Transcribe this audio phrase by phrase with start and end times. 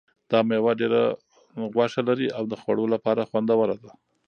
[0.29, 1.01] دا مېوه ډېره
[1.73, 3.91] غوښه لري او د خوړلو لپاره خوندوره ده.